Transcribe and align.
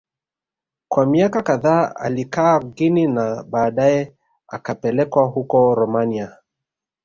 Kwa 0.87 1.05
miaka 1.05 1.41
kadhaa 1.41 1.95
alikaa 1.95 2.59
Guinea 2.59 3.07
na 3.09 3.43
baadae 3.43 4.13
akapelekwa 4.47 5.25
huko 5.25 5.75
Romania 5.75 6.37